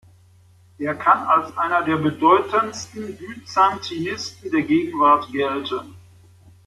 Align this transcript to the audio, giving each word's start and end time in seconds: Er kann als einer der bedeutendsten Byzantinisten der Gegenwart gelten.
Er 0.79 0.95
kann 0.95 1.27
als 1.27 1.55
einer 1.59 1.83
der 1.83 1.97
bedeutendsten 1.97 3.15
Byzantinisten 3.19 4.49
der 4.49 4.63
Gegenwart 4.63 5.31
gelten. 5.31 5.93